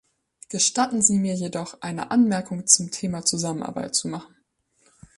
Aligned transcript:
Gestatten 0.49 1.03
Sie 1.03 1.19
mir 1.19 1.35
jedoch, 1.35 1.79
eine 1.81 2.09
Anmerkung 2.09 2.65
zum 2.65 2.89
Thema 2.89 3.23
Zusammenarbeit 3.23 3.93
zu 3.93 4.07
machen. 4.07 4.35